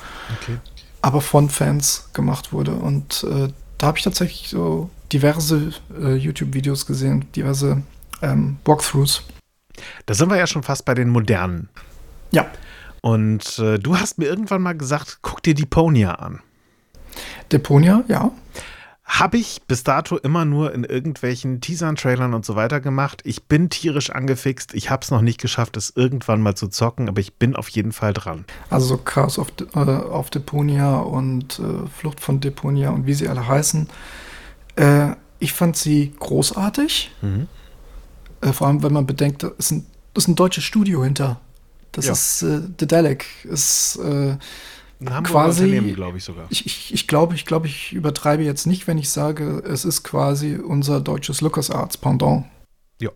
[0.41, 0.59] Okay.
[1.01, 2.73] Aber von Fans gemacht wurde.
[2.73, 3.49] Und äh,
[3.79, 7.83] da habe ich tatsächlich so diverse äh, YouTube-Videos gesehen, diverse
[8.21, 9.23] ähm, Walkthroughs.
[10.07, 11.69] Da sind wir ja schon fast bei den modernen.
[12.31, 12.47] Ja.
[13.01, 16.41] Und äh, du hast mir irgendwann mal gesagt, guck dir Deponia an.
[17.53, 18.31] Deponia, ja.
[19.05, 23.23] Habe ich bis dato immer nur in irgendwelchen Teasern, Trailern und so weiter gemacht.
[23.25, 24.75] Ich bin tierisch angefixt.
[24.75, 27.71] Ich habe es noch nicht geschafft, es irgendwann mal zu zocken, aber ich bin auf
[27.71, 28.45] jeden Fall dran.
[28.69, 33.29] Also so Chaos auf, äh, auf Deponia und äh, Flucht von Deponia und wie sie
[33.29, 33.89] alle heißen.
[34.77, 37.11] Äh, ich fand sie großartig.
[37.23, 37.49] Mhm.
[38.43, 41.41] Äh, vor allem, wenn man bedenkt, da ist ein, ist ein deutsches Studio hinter.
[41.93, 42.13] Das ja.
[42.13, 43.27] ist äh, Dedelic.
[43.45, 44.37] Ist äh,
[45.01, 46.47] ein quasi, glaube ich sogar.
[46.51, 50.03] Ich, ich, ich glaube, ich glaube, ich übertreibe jetzt nicht, wenn ich sage, es ist
[50.03, 52.47] quasi unser deutsches LucasArts Pendant.
[53.01, 53.11] Ja.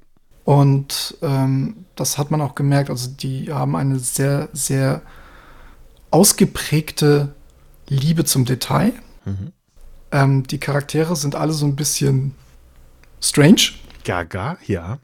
[0.44, 2.90] Und ähm, das hat man auch gemerkt.
[2.90, 5.02] Also die haben eine sehr, sehr
[6.10, 7.34] ausgeprägte
[7.88, 8.92] Liebe zum Detail.
[9.24, 9.52] Mhm.
[10.12, 12.34] Ähm, die Charaktere sind alle so ein bisschen
[13.20, 13.72] strange.
[14.04, 14.98] Gaga, ja.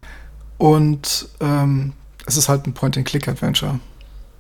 [0.59, 1.93] Und ähm,
[2.29, 3.81] es ist halt ein Point-and-Click-Adventure.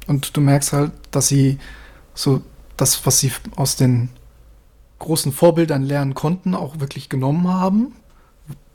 [0.06, 1.58] Und du merkst halt, dass sie
[2.14, 2.42] so
[2.76, 4.10] das, was sie aus den
[4.98, 7.94] großen Vorbildern lernen konnten, auch wirklich genommen haben,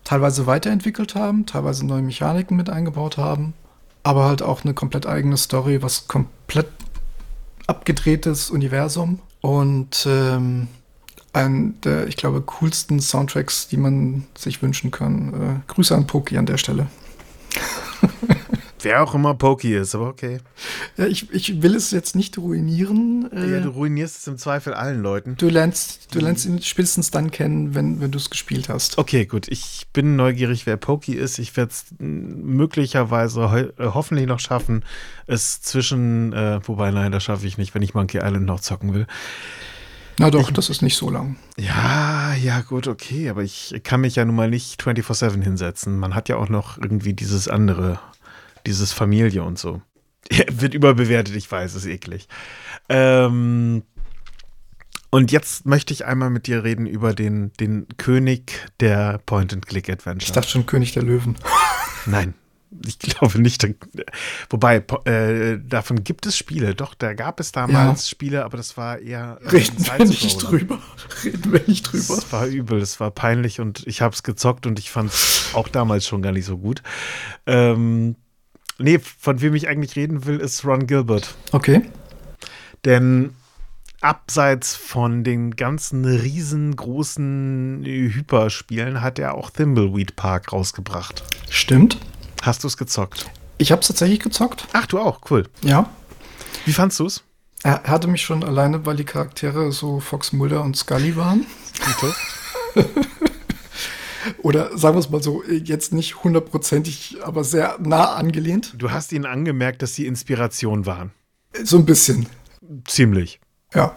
[0.03, 3.53] teilweise weiterentwickelt haben, teilweise neue Mechaniken mit eingebaut haben,
[4.01, 6.67] aber halt auch eine komplett eigene Story, was komplett
[7.67, 10.67] abgedrehtes Universum und ähm,
[11.33, 15.33] ein der, ich glaube, coolsten Soundtracks, die man sich wünschen kann.
[15.67, 16.87] Äh, Grüße an Poki an der Stelle.
[18.83, 20.39] Wer auch immer Pokey ist, aber okay.
[20.97, 23.29] Ja, ich, ich will es jetzt nicht ruinieren.
[23.33, 25.35] Ja, du ruinierst es im Zweifel allen Leuten.
[25.37, 28.97] Du lernst, du lernst ihn spätestens dann kennen, wenn, wenn du es gespielt hast.
[28.97, 29.47] Okay, gut.
[29.47, 31.39] Ich bin neugierig, wer Pokey ist.
[31.39, 34.83] Ich werde es möglicherweise ho äh, hoffentlich noch schaffen,
[35.27, 38.93] es zwischen, äh, wobei nein, das schaffe ich nicht, wenn ich Monkey Island noch zocken
[38.93, 39.07] will.
[40.19, 41.37] Na doch, ich, das ist nicht so lang.
[41.57, 45.97] Ja, ja, gut, okay, aber ich kann mich ja nun mal nicht 24-7 hinsetzen.
[45.97, 47.99] Man hat ja auch noch irgendwie dieses andere,
[48.65, 49.81] dieses Familie und so.
[50.51, 52.27] Wird überbewertet, ich weiß, ist eklig.
[52.89, 53.83] Ähm,
[55.13, 60.27] und jetzt möchte ich einmal mit dir reden über den, den König der Point-and-Click-Adventure.
[60.27, 61.35] Ich dachte schon König der Löwen.
[62.07, 62.33] Nein,
[62.83, 63.63] ich glaube nicht.
[64.49, 66.73] Wobei, äh, davon gibt es Spiele.
[66.73, 68.09] Doch, da gab es damals ja.
[68.09, 69.39] Spiele, aber das war eher.
[69.51, 70.79] Reden wir nicht drüber.
[71.23, 72.17] Reden wir nicht drüber.
[72.17, 75.51] Es war übel, es war peinlich und ich habe es gezockt und ich fand es
[75.53, 76.81] auch damals schon gar nicht so gut.
[77.45, 78.15] Ähm,
[78.83, 81.35] nee, von wem ich eigentlich reden will, ist Ron Gilbert.
[81.51, 81.81] Okay.
[82.85, 83.33] Denn
[84.01, 91.23] abseits von den ganzen riesengroßen Hyperspielen hat er auch Thimbleweed Park rausgebracht.
[91.49, 91.97] Stimmt.
[92.41, 93.27] Hast du es gezockt?
[93.57, 94.67] Ich habe es tatsächlich gezockt.
[94.73, 95.47] Ach, du auch, cool.
[95.63, 95.89] Ja.
[96.65, 97.23] Wie fandst du es?
[97.63, 101.45] Er hatte mich schon alleine, weil die Charaktere so Fox Mulder und Scully waren.
[104.41, 108.73] Oder sagen wir es mal so, jetzt nicht hundertprozentig, aber sehr nah angelehnt.
[108.77, 111.11] Du hast ihnen angemerkt, dass sie Inspiration waren.
[111.63, 112.27] So ein bisschen.
[112.85, 113.39] Ziemlich.
[113.73, 113.95] Ja.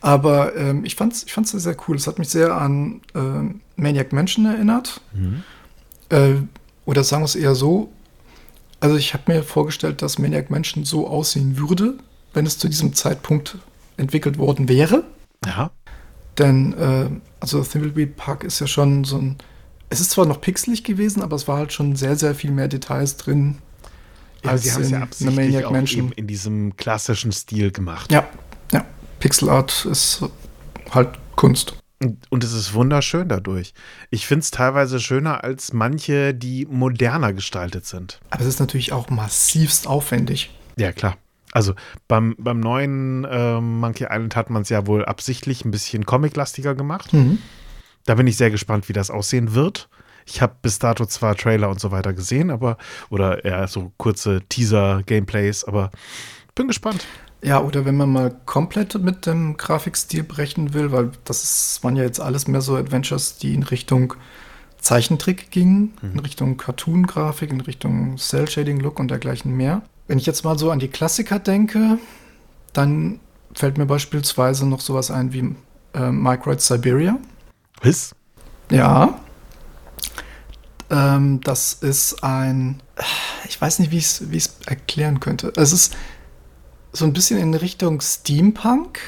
[0.00, 1.96] Aber ähm, ich fand es ich fand's sehr, cool.
[1.96, 5.00] Es hat mich sehr an äh, Maniac Mansion erinnert.
[5.12, 5.42] Mhm.
[6.10, 6.34] Äh,
[6.84, 7.92] oder sagen wir es eher so,
[8.80, 11.98] also ich habe mir vorgestellt, dass Maniac Mansion so aussehen würde,
[12.32, 13.58] wenn es zu diesem Zeitpunkt
[13.96, 15.04] entwickelt worden wäre.
[15.44, 15.70] Ja.
[16.38, 19.36] Denn, äh, also Thimbleweed Park ist ja schon so ein,
[19.90, 22.68] es ist zwar noch pixelig gewesen, aber es war halt schon sehr, sehr viel mehr
[22.68, 23.58] Details drin.
[24.44, 28.12] Aber sie haben es ja absichtlich auch eben in diesem klassischen Stil gemacht.
[28.12, 28.28] Ja,
[28.72, 28.84] ja.
[29.18, 30.22] Pixel Art ist
[30.90, 31.74] halt Kunst.
[32.30, 33.74] Und es ist wunderschön dadurch.
[34.10, 38.20] Ich finde es teilweise schöner als manche, die moderner gestaltet sind.
[38.30, 40.50] Aber es ist natürlich auch massivst aufwendig.
[40.76, 41.16] Ja, klar.
[41.52, 41.74] Also
[42.08, 46.74] beim, beim neuen äh, Monkey Island hat man es ja wohl absichtlich ein bisschen comiclastiger
[46.74, 47.12] gemacht.
[47.12, 47.38] Mhm.
[48.04, 49.88] Da bin ich sehr gespannt, wie das aussehen wird.
[50.26, 52.76] Ich habe bis dato zwar Trailer und so weiter gesehen, aber
[53.08, 55.90] oder eher so kurze Teaser-Gameplays, aber
[56.54, 57.06] bin gespannt.
[57.42, 61.96] Ja, oder wenn man mal komplett mit dem Grafikstil brechen will, weil das ist, waren
[61.96, 64.14] ja jetzt alles mehr so Adventures, die in Richtung
[64.80, 66.12] Zeichentrick gingen, mhm.
[66.12, 69.82] in Richtung Cartoon-Grafik, in Richtung Cell-Shading-Look und dergleichen mehr.
[70.08, 71.98] Wenn ich jetzt mal so an die Klassiker denke,
[72.72, 73.20] dann
[73.54, 75.54] fällt mir beispielsweise noch sowas ein wie
[75.94, 77.18] äh, Microid Siberia.
[77.82, 78.14] Was?
[78.70, 79.20] Ja.
[80.90, 82.82] Ähm, das ist ein,
[83.48, 85.52] ich weiß nicht, wie ich es erklären könnte.
[85.56, 85.94] Es ist
[86.92, 88.98] so ein bisschen in Richtung Steampunk,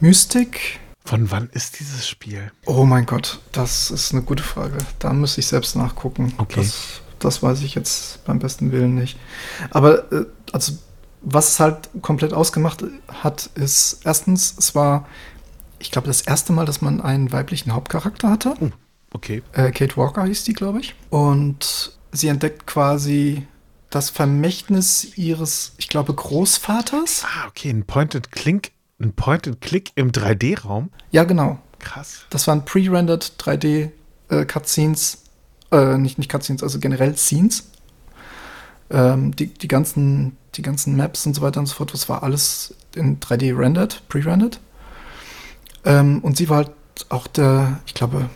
[0.00, 0.80] Mystik.
[1.04, 2.52] Von wann ist dieses Spiel?
[2.66, 4.76] Oh mein Gott, das ist eine gute Frage.
[4.98, 6.34] Da müsste ich selbst nachgucken.
[6.36, 6.60] Okay.
[6.60, 9.18] Das, das weiß ich jetzt beim besten Willen nicht.
[9.70, 10.72] Aber äh, also
[11.22, 12.84] was es halt komplett ausgemacht
[13.22, 15.06] hat, ist erstens, es war,
[15.78, 18.54] ich glaube, das erste Mal, dass man einen weiblichen Hauptcharakter hatte.
[18.60, 18.70] Oh,
[19.12, 19.42] okay.
[19.52, 20.94] Äh, Kate Walker hieß die, glaube ich.
[21.10, 23.46] Und sie entdeckt quasi
[23.90, 27.24] das Vermächtnis ihres, ich glaube, Großvaters.
[27.24, 30.90] Ah, okay, ein Point-and-Click ein Point and Click im 3D-Raum?
[31.10, 31.58] Ja, genau.
[31.78, 32.26] Krass.
[32.30, 35.18] Das waren pre-rendered 3D-Cutscenes,
[35.72, 37.68] äh, nicht, nicht Cutscenes, also generell Scenes.
[38.90, 42.22] Ähm, die, die, ganzen, die ganzen Maps und so weiter und so fort, das war
[42.22, 44.58] alles in 3D rendered, pre-rendered.
[45.84, 46.72] Ähm, und sie war halt
[47.08, 48.28] auch der, ich glaube,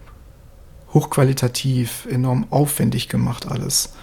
[0.94, 3.94] hochqualitativ, enorm aufwendig gemacht alles.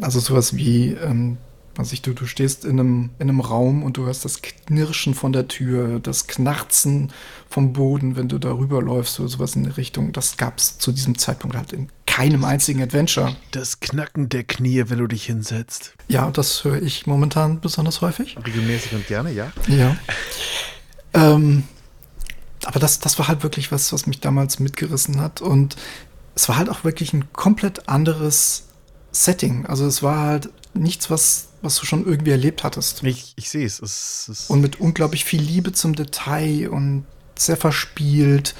[0.00, 1.38] Also sowas wie ähm,
[1.80, 5.14] also ich, du, du stehst in einem, in einem Raum und du hörst das Knirschen
[5.14, 7.12] von der Tür, das Knarzen
[7.48, 10.12] vom Boden, wenn du darüber läufst oder sowas in der Richtung.
[10.12, 13.34] Das gab es zu diesem Zeitpunkt halt in keinem einzigen Adventure.
[13.52, 15.94] Das Knacken der Knie, wenn du dich hinsetzt.
[16.08, 18.36] Ja, das höre ich momentan besonders häufig.
[18.44, 19.52] Regelmäßig und gerne, ja.
[19.68, 19.96] Ja.
[21.14, 21.64] ähm,
[22.64, 25.40] aber das, das war halt wirklich was, was mich damals mitgerissen hat.
[25.40, 25.76] Und
[26.34, 28.64] es war halt auch wirklich ein komplett anderes
[29.12, 29.66] Setting.
[29.66, 33.02] Also es war halt nichts, was was du schon irgendwie erlebt hattest.
[33.02, 33.80] Ich, ich sehe es.
[33.80, 34.46] es.
[34.48, 37.04] Und mit unglaublich viel Liebe zum Detail und
[37.36, 38.54] sehr verspielt.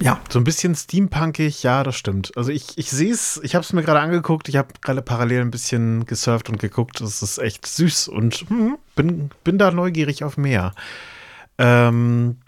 [0.00, 0.20] Ja.
[0.28, 2.36] So ein bisschen steampunkig, ja, das stimmt.
[2.36, 5.42] Also ich, ich sehe es, ich habe es mir gerade angeguckt, ich habe gerade parallel
[5.42, 7.00] ein bisschen gesurft und geguckt.
[7.00, 10.74] Es ist echt süß und hm, bin, bin da neugierig auf mehr.
[11.58, 12.38] Ähm,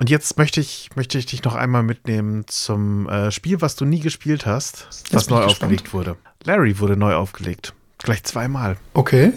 [0.00, 3.84] und jetzt möchte ich, möchte ich dich noch einmal mitnehmen zum äh, Spiel, was du
[3.84, 6.16] nie gespielt hast, was neu aufgelegt wurde.
[6.44, 7.74] Larry wurde neu aufgelegt.
[7.98, 8.78] Gleich zweimal.
[8.94, 9.34] Okay.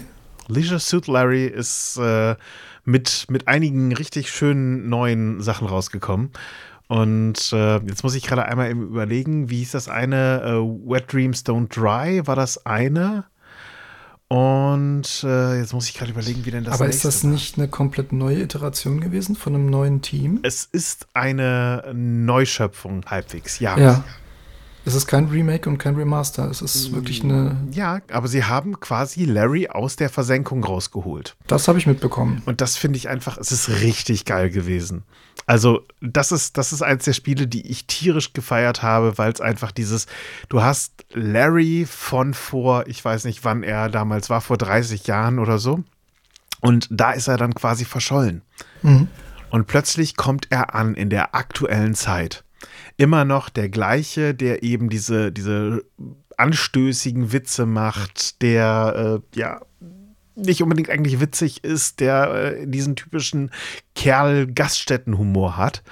[0.47, 2.35] Leisure Suit Larry ist äh,
[2.85, 6.31] mit, mit einigen richtig schönen neuen Sachen rausgekommen.
[6.87, 10.43] Und äh, jetzt muss ich gerade einmal überlegen, wie hieß das eine?
[10.43, 13.25] Äh, Wet Dreams Don't Dry war das eine.
[14.33, 17.29] Und äh, jetzt muss ich gerade überlegen, wie denn das Aber ist das war.
[17.29, 20.39] nicht eine komplett neue Iteration gewesen von einem neuen Team?
[20.41, 23.77] Es ist eine Neuschöpfung halbwegs, ja.
[23.77, 24.03] Ja.
[24.85, 26.49] Es ist kein Remake und kein Remaster.
[26.49, 27.55] Es ist wirklich eine.
[27.71, 31.37] Ja, aber sie haben quasi Larry aus der Versenkung rausgeholt.
[31.47, 32.41] Das habe ich mitbekommen.
[32.45, 35.03] Und das finde ich einfach, es ist richtig geil gewesen.
[35.45, 39.41] Also, das ist, das ist eins der Spiele, die ich tierisch gefeiert habe, weil es
[39.41, 40.07] einfach dieses,
[40.49, 45.39] du hast Larry von vor, ich weiß nicht, wann er damals war, vor 30 Jahren
[45.39, 45.83] oder so.
[46.61, 48.41] Und da ist er dann quasi verschollen.
[48.83, 49.07] Mhm.
[49.49, 52.43] Und plötzlich kommt er an in der aktuellen Zeit
[52.97, 55.83] immer noch der gleiche, der eben diese, diese
[56.37, 59.61] anstößigen Witze macht, der äh, ja
[60.35, 63.51] nicht unbedingt eigentlich witzig ist, der äh, diesen typischen
[63.95, 65.83] Kerl-Gaststättenhumor hat.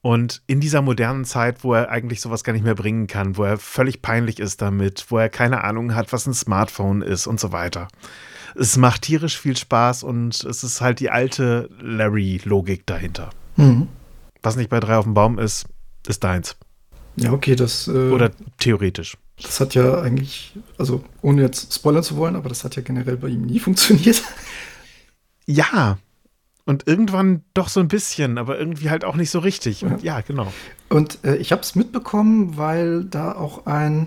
[0.00, 3.44] Und in dieser modernen Zeit, wo er eigentlich sowas gar nicht mehr bringen kann, wo
[3.44, 7.40] er völlig peinlich ist damit, wo er keine Ahnung hat, was ein Smartphone ist und
[7.40, 7.88] so weiter.
[8.54, 13.30] Es macht tierisch viel Spaß und es ist halt die alte Larry-Logik dahinter.
[13.56, 13.88] Mhm.
[14.42, 15.64] Was nicht bei drei auf dem Baum ist,
[16.06, 16.56] ist deins.
[17.16, 17.88] Ja, okay, das.
[17.88, 19.16] Äh, Oder theoretisch.
[19.42, 23.16] Das hat ja eigentlich, also ohne jetzt spoilern zu wollen, aber das hat ja generell
[23.16, 24.22] bei ihm nie funktioniert.
[25.46, 25.98] Ja.
[26.66, 29.84] Und irgendwann doch so ein bisschen, aber irgendwie halt auch nicht so richtig.
[29.84, 30.50] Und ja, ja genau.
[30.88, 34.06] Und äh, ich habe es mitbekommen, weil da auch ein,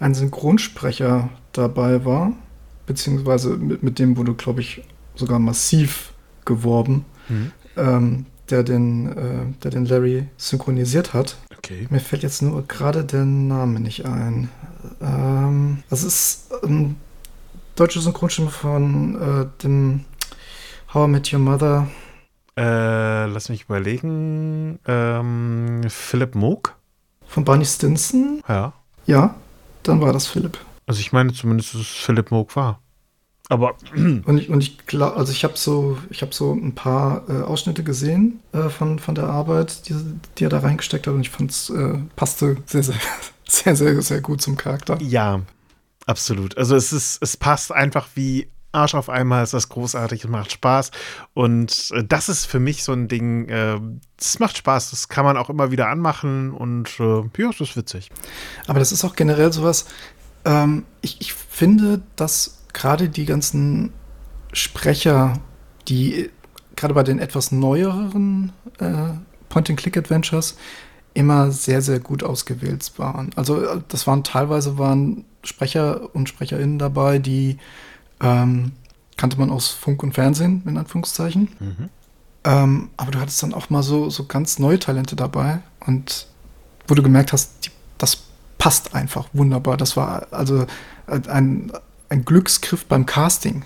[0.00, 2.32] ein Synchronsprecher dabei war,
[2.86, 4.82] beziehungsweise mit, mit dem wurde, glaube ich,
[5.14, 6.12] sogar massiv
[6.44, 7.04] geworben.
[7.28, 7.52] Mhm.
[7.76, 11.36] Ähm, der den, äh, der den Larry synchronisiert hat.
[11.58, 11.86] Okay.
[11.90, 14.48] Mir fällt jetzt nur gerade der Name nicht ein.
[15.00, 16.96] Ähm, das ist ein
[17.74, 20.04] deutsche Synchronstimme von äh, dem
[20.92, 21.88] How I Met Your Mother.
[22.56, 24.78] Äh, lass mich überlegen.
[24.86, 26.76] Ähm, Philipp Moog?
[27.26, 28.42] Von Barney Stinson?
[28.46, 28.74] Ja.
[29.06, 29.34] Ja,
[29.82, 30.58] dann war das Philipp.
[30.86, 32.81] Also ich meine zumindest, dass es Philipp Moog war.
[33.48, 37.28] Aber und ich, und ich glaube, also ich habe so, ich habe so ein paar
[37.28, 39.94] äh, Ausschnitte gesehen äh, von, von der Arbeit, die,
[40.38, 42.96] die er da reingesteckt hat und ich fand es äh, passte sehr, sehr,
[43.48, 44.98] sehr, sehr, sehr gut zum Charakter.
[45.00, 45.42] Ja,
[46.06, 46.56] absolut.
[46.56, 50.52] Also es ist, es passt einfach wie Arsch auf einmal, ist das großartig, es macht
[50.52, 50.90] Spaß.
[51.34, 55.24] Und äh, das ist für mich so ein Ding, es äh, macht Spaß, das kann
[55.24, 58.10] man auch immer wieder anmachen und äh, ja, es ist witzig.
[58.66, 59.84] Aber das ist auch generell sowas,
[60.44, 63.92] ähm, ich, ich finde, dass gerade die ganzen
[64.52, 65.38] Sprecher,
[65.88, 66.30] die
[66.76, 69.14] gerade bei den etwas neueren äh,
[69.48, 70.56] Point-and-Click-Adventures
[71.14, 73.30] immer sehr, sehr gut ausgewählt waren.
[73.36, 77.58] Also äh, das waren teilweise waren Sprecher und Sprecherinnen dabei, die
[78.20, 78.72] ähm,
[79.16, 81.48] kannte man aus Funk und Fernsehen, in Anführungszeichen.
[81.58, 81.88] Mhm.
[82.44, 86.26] Ähm, aber du hattest dann auch mal so, so ganz neue Talente dabei und
[86.88, 88.24] wo du gemerkt hast, die, das
[88.58, 89.76] passt einfach wunderbar.
[89.76, 90.66] Das war also
[91.06, 91.72] ein,
[92.12, 93.64] ein Glücksgriff beim Casting.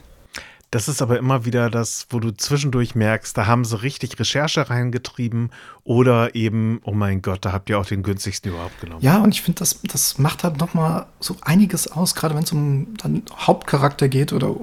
[0.71, 4.69] Das ist aber immer wieder das, wo du zwischendurch merkst, da haben sie richtig Recherche
[4.69, 5.51] reingetrieben
[5.85, 9.01] oder eben, oh mein Gott, da habt ihr auch den günstigsten überhaupt genommen.
[9.03, 12.53] Ja, und ich finde, das, das macht halt nochmal so einiges aus, gerade wenn es
[12.53, 14.55] um dann Hauptcharakter geht oder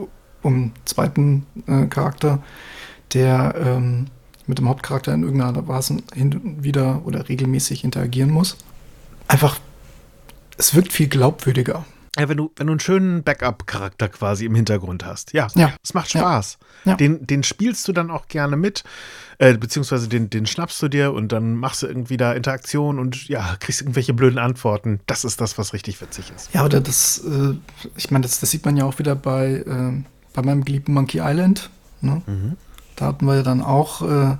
[0.41, 2.43] um zweiten äh, Charakter,
[3.13, 4.07] der ähm,
[4.45, 8.57] mit dem Hauptcharakter in irgendeiner Weise hin und wieder oder regelmäßig interagieren muss.
[9.27, 9.57] Einfach,
[10.57, 11.85] es wirkt viel glaubwürdiger.
[12.17, 15.33] Ja, wenn du, wenn du einen schönen Backup-Charakter quasi im Hintergrund hast.
[15.33, 15.73] Ja, Ja.
[15.83, 16.59] es macht Spaß.
[16.85, 16.95] Ja.
[16.95, 18.83] Den, den spielst du dann auch gerne mit,
[19.39, 23.27] äh, beziehungsweise den, den schnappst du dir und dann machst du irgendwie da Interaktion und
[23.29, 24.99] ja, kriegst irgendwelche blöden Antworten.
[25.07, 26.53] Das ist das, was richtig witzig ist.
[26.53, 27.55] Ja, oder das, äh,
[27.97, 31.19] ich meine, das, das sieht man ja auch wieder bei, äh, bei meinem geliebten Monkey
[31.19, 31.71] Island.
[32.01, 32.21] Ne?
[32.95, 34.37] Da hatten wir ja dann auch äh,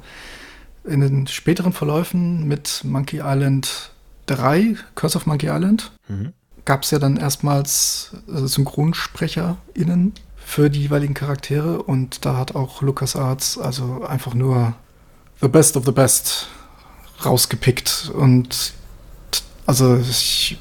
[0.83, 3.93] in den späteren Verläufen mit Monkey Island
[4.27, 6.33] 3, Curse of Monkey Island, Mhm.
[6.65, 10.13] Gab es ja dann erstmals äh, SynchronsprecherInnen
[10.45, 14.75] für die jeweiligen Charaktere und da hat auch LucasArts also einfach nur
[15.41, 16.47] the best of the best
[17.25, 18.73] rausgepickt und
[19.65, 20.57] also ich,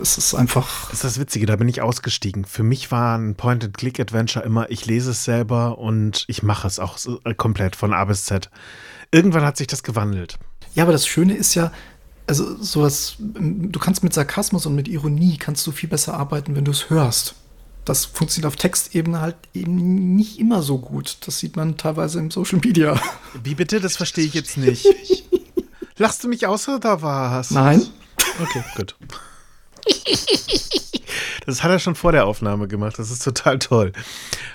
[0.00, 2.44] es ist einfach Das ist das Witzige, da bin ich ausgestiegen.
[2.44, 6.98] Für mich war ein Point-and-Click-Adventure immer, ich lese es selber und ich mache es auch
[7.24, 8.50] äh, komplett von A bis Z.
[9.12, 10.38] Irgendwann hat sich das gewandelt.
[10.74, 11.70] Ja, aber das Schöne ist ja,
[12.26, 16.64] also sowas, du kannst mit Sarkasmus und mit Ironie kannst du viel besser arbeiten, wenn
[16.64, 17.34] du es hörst.
[17.84, 21.18] Das funktioniert auf Textebene halt eben nicht immer so gut.
[21.26, 22.98] Das sieht man teilweise im Social Media.
[23.42, 23.80] Wie bitte?
[23.80, 24.86] Das verstehe ich jetzt nicht.
[25.98, 27.50] Lachst du mich aus oder was?
[27.50, 27.82] Nein.
[28.40, 28.96] Okay, gut.
[31.46, 32.98] Das hat er schon vor der Aufnahme gemacht.
[32.98, 33.92] Das ist total toll.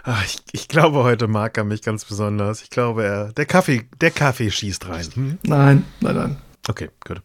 [0.04, 2.64] Ach, ich, ich glaube, heute mag er mich ganz besonders.
[2.64, 5.08] Ich glaube, er, der Kaffee, der Kaffee schießt rein.
[5.14, 5.38] Hm?
[5.44, 6.38] Nein, nein, nein.
[6.68, 7.22] Okay, gut.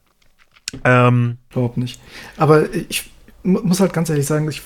[0.84, 2.00] Ähm, Überhaupt nicht.
[2.36, 3.10] Aber ich
[3.42, 4.62] mu- muss halt ganz ehrlich sagen, ich,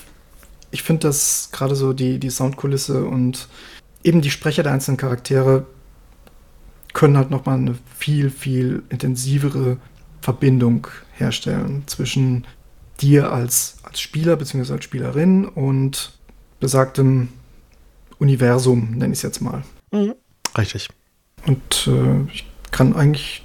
[0.71, 3.47] ich finde, dass gerade so die, die Soundkulisse und
[4.03, 5.65] eben die Sprecher der einzelnen Charaktere
[6.93, 9.77] können halt nochmal eine viel, viel intensivere
[10.21, 12.45] Verbindung herstellen zwischen
[12.99, 14.73] dir als, als Spieler bzw.
[14.73, 16.13] als Spielerin und
[16.59, 17.29] besagtem
[18.17, 19.63] Universum, nenne ich es jetzt mal.
[20.57, 20.89] richtig.
[21.45, 23.43] Und äh, ich kann eigentlich,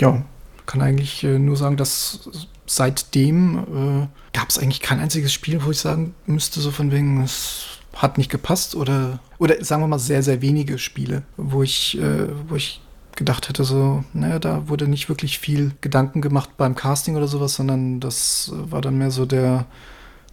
[0.00, 0.24] ja,
[0.66, 2.30] kann eigentlich äh, nur sagen, dass
[2.66, 7.22] seitdem äh, gab es eigentlich kein einziges Spiel, wo ich sagen müsste, so von wegen,
[7.22, 11.98] es hat nicht gepasst oder, oder sagen wir mal sehr, sehr wenige Spiele, wo ich,
[11.98, 12.80] äh, wo ich
[13.16, 17.54] gedacht hätte, so, naja, da wurde nicht wirklich viel Gedanken gemacht beim Casting oder sowas,
[17.54, 19.66] sondern das war dann mehr so der,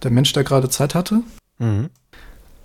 [0.02, 1.22] der Mensch, der gerade Zeit hatte.
[1.58, 1.90] Mhm.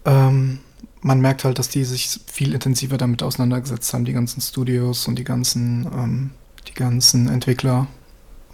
[0.05, 0.59] Ähm,
[1.01, 5.19] man merkt halt, dass die sich viel intensiver damit auseinandergesetzt haben, die ganzen Studios und
[5.19, 6.31] die ganzen, ähm,
[6.67, 7.87] die ganzen Entwickler.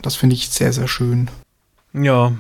[0.02, 1.30] Das finde ich sehr, sehr schön.
[1.94, 2.34] Ja,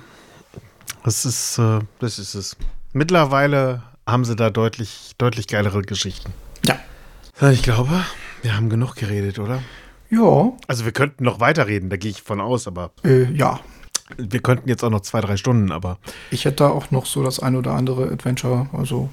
[1.04, 2.56] das ist, äh, das ist es.
[2.94, 6.34] Mittlerweile haben sie da deutlich, deutlich geilere Geschichten.
[6.66, 6.80] Ja.
[7.52, 8.04] Ich glaube,
[8.42, 9.62] wir haben genug geredet, oder?
[10.10, 13.60] Ja, Also wir könnten noch weiterreden, da gehe ich von aus, aber äh, ja.
[14.18, 15.98] wir könnten jetzt auch noch zwei, drei Stunden, aber
[16.30, 19.10] Ich hätte da auch noch so das ein oder andere Adventure, also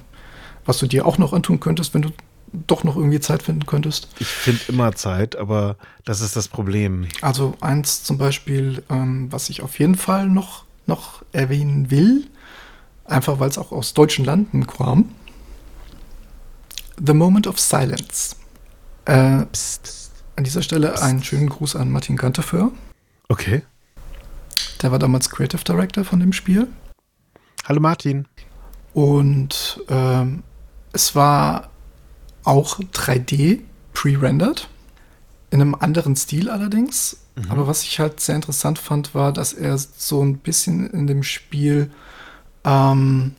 [0.65, 2.09] was du dir auch noch antun könntest, wenn du
[2.53, 4.09] doch noch irgendwie Zeit finden könntest.
[4.19, 7.07] ich finde immer Zeit, aber das ist das Problem.
[7.21, 12.27] Also eins zum Beispiel, ähm, was ich auf jeden Fall noch, noch erwähnen will,
[13.05, 15.15] einfach weil es auch aus deutschen Landen kam.
[17.03, 18.35] The Moment of Silence.
[19.05, 19.45] Äh,
[20.35, 22.71] an dieser Stelle einen schönen Gruß an Martin Kanteför.
[23.29, 23.63] Okay.
[24.81, 26.67] Der war damals Creative Director von dem Spiel.
[27.65, 28.27] Hallo Martin.
[28.93, 30.43] Und ähm,
[30.93, 31.70] es war
[32.43, 33.59] auch 3D
[33.93, 34.67] pre-rendered.
[35.49, 37.17] In einem anderen Stil allerdings.
[37.49, 41.23] Aber was ich halt sehr interessant fand, war, dass er so ein bisschen in dem
[41.23, 41.89] Spiel,
[42.65, 43.35] ähm,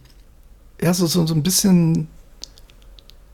[0.81, 2.09] ja, so, so, so ein bisschen,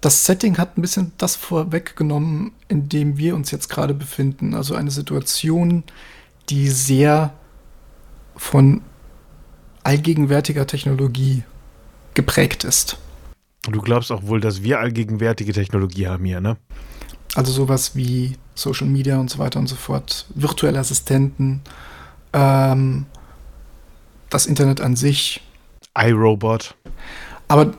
[0.00, 4.54] das Setting hat ein bisschen das vorweggenommen, in dem wir uns jetzt gerade befinden.
[4.54, 5.85] Also eine Situation,
[6.50, 7.33] die sehr
[8.37, 8.83] von
[9.85, 11.44] allgegenwärtiger Technologie
[12.14, 12.98] geprägt ist.
[13.70, 16.57] Du glaubst auch wohl, dass wir allgegenwärtige Technologie haben hier, ne?
[17.35, 21.61] Also sowas wie Social Media und so weiter und so fort, virtuelle Assistenten,
[22.33, 23.07] ähm,
[24.31, 25.42] das Internet an sich.
[25.96, 26.74] iRobot.
[27.48, 27.74] Aber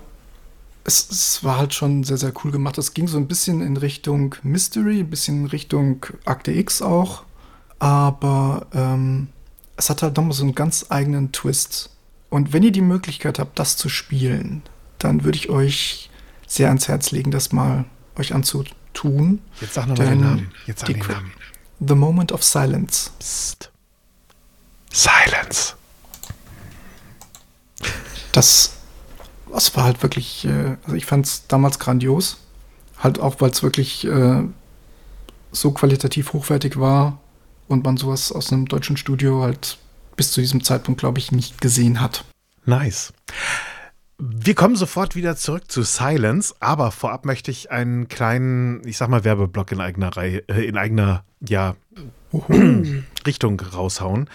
[0.83, 2.77] es, es war halt schon sehr, sehr cool gemacht.
[2.77, 7.23] Es ging so ein bisschen in Richtung Mystery, ein bisschen in Richtung Akte X auch.
[7.79, 9.29] Aber ähm,
[9.77, 11.91] es hat halt nochmal so einen ganz eigenen Twist.
[12.29, 14.61] Und wenn ihr die Möglichkeit habt, das zu spielen,
[14.99, 16.09] dann würde ich euch
[16.47, 17.85] sehr ans Herz legen, das mal
[18.17, 19.41] euch anzutun.
[19.61, 20.51] Jetzt sag nochmal den Namen.
[20.67, 21.31] Jetzt sag die den Namen.
[21.79, 23.11] The Moment of Silence.
[23.19, 23.71] Psst.
[24.91, 25.75] Silence.
[28.31, 28.73] Das,
[29.51, 32.37] das war halt wirklich, äh, also ich fand es damals grandios.
[32.97, 34.43] Halt auch, weil es wirklich äh,
[35.51, 37.19] so qualitativ hochwertig war
[37.67, 39.77] und man sowas aus einem deutschen Studio halt
[40.17, 42.25] bis zu diesem Zeitpunkt, glaube ich, nicht gesehen hat.
[42.65, 43.13] Nice.
[44.21, 49.07] Wir kommen sofort wieder zurück zu Silence, aber vorab möchte ich einen kleinen, ich sag
[49.07, 51.77] mal, Werbeblock in eigener Reihe, äh, in eigener, ja,
[53.25, 54.29] Richtung raushauen.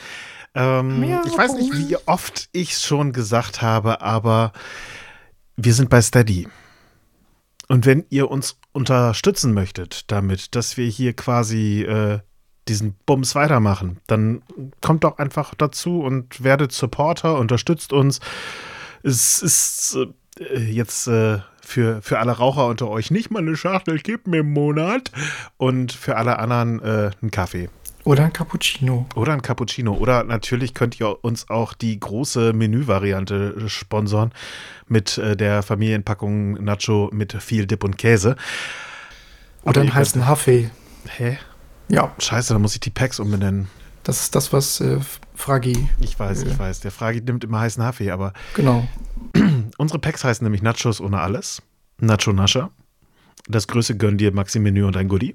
[0.55, 4.53] Ähm, ich weiß nicht, wie oft ich es schon gesagt habe, aber
[5.57, 6.49] wir sind bei Steady.
[7.69, 12.21] Und wenn ihr uns unterstützen möchtet damit, dass wir hier quasi äh,
[12.69, 14.41] diesen Bums weitermachen, dann
[14.81, 18.21] kommt doch einfach dazu und werdet Supporter, unterstützt uns.
[19.07, 19.99] Es ist
[20.41, 24.51] äh, jetzt äh, für, für alle Raucher unter euch nicht mal eine Schachtel Kippen im
[24.55, 25.13] Monat
[25.59, 27.69] und für alle anderen äh, einen Kaffee.
[28.05, 29.07] Oder ein Cappuccino.
[29.15, 29.93] Oder ein Cappuccino.
[29.93, 34.33] Oder natürlich könnt ihr uns auch die große Menüvariante sponsoren
[34.89, 38.37] mit äh, der Familienpackung Nacho mit viel Dip und Käse.
[39.65, 40.71] Oder einen heißen Kaffee.
[41.09, 41.39] Hä?
[41.89, 42.15] Ja.
[42.19, 43.69] Scheiße, da muss ich die Packs umbenennen.
[44.05, 45.01] Das ist das, was äh,
[45.35, 45.89] Fragi.
[45.99, 46.81] Ich weiß, äh, ich weiß.
[46.81, 48.35] Der Fragi nimmt immer heißen Kaffee, aber.
[48.55, 48.87] Genau.
[49.79, 51.63] Unsere Packs heißen nämlich Nachos ohne alles.
[51.99, 52.71] Nacho Nascha.
[53.49, 55.35] Das Größe gönn dir Maxi Menü und ein Goodie.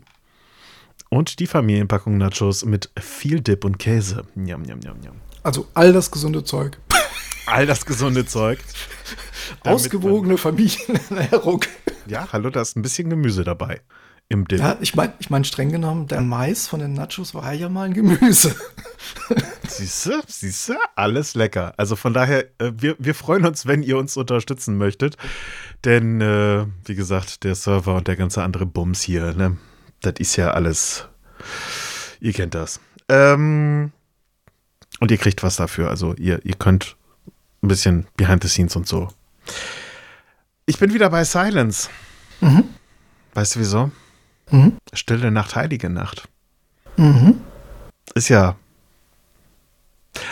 [1.09, 4.23] Und die Familienpackung Nachos mit viel Dip und Käse.
[4.35, 5.15] Njam, njam, njam, njam.
[5.41, 6.77] Also all das gesunde Zeug.
[7.47, 8.59] All das gesunde Zeug.
[9.63, 11.65] Ausgewogene Familienernährung.
[12.05, 13.81] Ja, hallo, da ist ein bisschen Gemüse dabei
[14.29, 14.59] im Dip.
[14.59, 17.87] Ja, ich meine, ich mein, streng genommen, der Mais von den Nachos war ja mal
[17.87, 18.55] ein Gemüse.
[19.67, 21.73] Siehst du, siehst du, alles lecker.
[21.77, 25.15] Also von daher, äh, wir, wir freuen uns, wenn ihr uns unterstützen möchtet.
[25.85, 29.57] Denn, äh, wie gesagt, der Server und der ganze andere Bums hier, ne,
[30.01, 31.07] das ist ja alles,
[32.19, 32.79] ihr kennt das.
[33.07, 33.91] Ähm,
[34.99, 35.89] und ihr kriegt was dafür.
[35.89, 36.97] Also ihr, ihr könnt
[37.61, 39.07] ein bisschen behind the scenes und so.
[40.65, 41.89] Ich bin wieder bei Silence.
[42.41, 42.65] Mhm.
[43.33, 43.91] Weißt du wieso?
[44.51, 44.77] Mhm.
[44.93, 46.27] Stille Nacht, heilige Nacht.
[46.97, 47.41] Mhm.
[48.15, 48.55] Ist ja.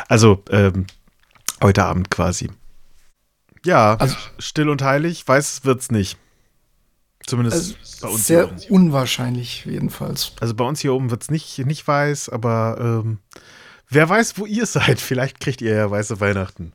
[0.08, 0.88] Also, ähm,
[1.62, 2.50] heute Abend quasi.
[3.66, 6.18] Ja, Also- still und heilig, weiß wird's nicht.
[7.26, 8.74] Zumindest Also, bei uns sehr hier oben.
[8.86, 10.32] unwahrscheinlich, jedenfalls.
[10.40, 13.20] Also bei uns hier oben wird's nicht, nicht weiß, aber ähm,
[13.90, 15.02] wer weiß, wo ihr seid.
[15.02, 16.72] Vielleicht kriegt ihr ja weiße Weihnachten.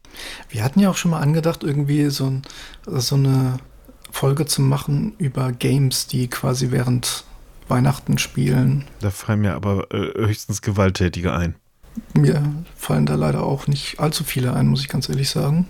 [0.51, 2.43] Wir hatten ja auch schon mal angedacht, irgendwie so, ein,
[2.87, 3.59] so eine
[4.11, 7.25] Folge zu machen über Games, die quasi während
[7.69, 8.85] Weihnachten spielen.
[9.01, 11.57] Da fallen mir aber äh, höchstens Gewalttätige ein.
[12.15, 12.43] Mir
[12.77, 15.69] fallen da leider auch nicht allzu viele ein, muss ich ganz ehrlich sagen.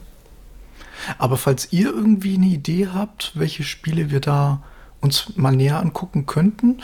[1.19, 4.63] Aber falls ihr irgendwie eine Idee habt, welche Spiele wir da
[5.01, 6.81] uns mal näher angucken könnten,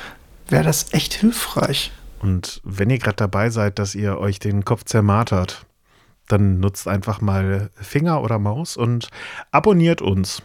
[0.49, 1.93] wäre das echt hilfreich.
[2.21, 5.67] Und wenn ihr gerade dabei seid, dass ihr euch den Kopf zermartert,
[6.27, 9.09] dann nutzt einfach mal Finger oder Maus und
[9.51, 10.43] abonniert uns.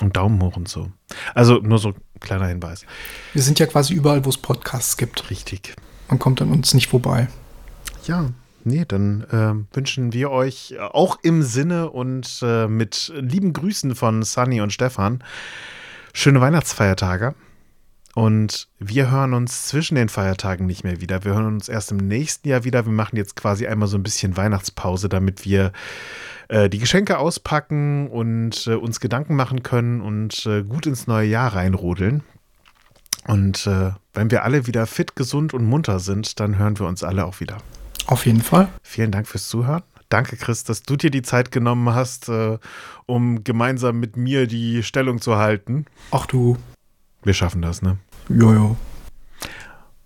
[0.00, 0.90] Und Daumen hoch und so.
[1.34, 2.84] Also nur so kleiner Hinweis.
[3.32, 5.30] Wir sind ja quasi überall, wo es Podcasts gibt.
[5.30, 5.74] Richtig.
[6.08, 7.28] Man kommt an uns nicht vorbei.
[8.04, 8.30] Ja,
[8.64, 14.22] nee, dann ähm, wünschen wir euch auch im Sinne und äh, mit lieben Grüßen von
[14.22, 15.22] Sunny und Stefan
[16.12, 17.34] schöne Weihnachtsfeiertage.
[18.14, 21.24] Und wir hören uns zwischen den Feiertagen nicht mehr wieder.
[21.24, 22.84] Wir hören uns erst im nächsten Jahr wieder.
[22.84, 25.72] Wir machen jetzt quasi einmal so ein bisschen Weihnachtspause, damit wir
[26.48, 31.28] äh, die Geschenke auspacken und äh, uns Gedanken machen können und äh, gut ins neue
[31.28, 32.22] Jahr reinrodeln.
[33.26, 37.02] Und äh, wenn wir alle wieder fit, gesund und munter sind, dann hören wir uns
[37.02, 37.58] alle auch wieder.
[38.06, 38.68] Auf jeden Fall.
[38.82, 39.82] Vielen Dank fürs Zuhören.
[40.08, 42.58] Danke, Chris, dass du dir die Zeit genommen hast, äh,
[43.06, 45.86] um gemeinsam mit mir die Stellung zu halten.
[46.10, 46.58] Ach du.
[47.22, 47.98] Wir schaffen das, ne?
[48.28, 48.76] Jojo.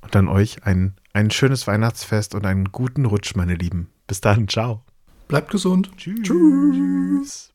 [0.02, 3.88] Und dann euch ein, ein schönes Weihnachtsfest und einen guten Rutsch, meine Lieben.
[4.06, 4.82] Bis dann, ciao.
[5.28, 5.90] Bleibt gesund.
[5.96, 6.22] Tschüss.
[6.22, 7.52] Tschüss.